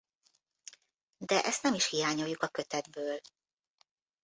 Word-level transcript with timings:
De 1.17 1.41
ezt 1.43 1.63
nem 1.63 1.73
is 1.73 1.89
hiányoljuk 1.89 2.41
a 2.43 2.47
kötetből. 2.47 3.19